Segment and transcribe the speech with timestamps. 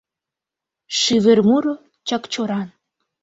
[0.99, 1.75] Шӱвыр муро
[2.07, 2.67] Чакчоран...